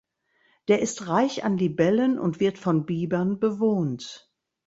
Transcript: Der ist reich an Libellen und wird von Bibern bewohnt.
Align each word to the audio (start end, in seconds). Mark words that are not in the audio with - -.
Der 0.67 0.79
ist 0.81 1.07
reich 1.09 1.43
an 1.43 1.59
Libellen 1.59 2.17
und 2.17 2.39
wird 2.39 2.57
von 2.57 2.87
Bibern 2.87 3.39
bewohnt. 3.39 4.31